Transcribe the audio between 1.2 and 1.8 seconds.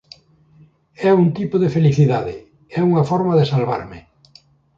un tipo de